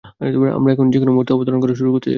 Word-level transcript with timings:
আমরা 0.57 0.69
এখন 0.75 0.87
যে 0.93 0.97
কোনো 1.01 1.11
মুহূর্তে 1.11 1.31
অবতরণ 1.33 1.59
করা 1.61 1.73
শুরু 1.75 1.89
করতে 1.93 2.07
যাচ্ছি। 2.07 2.09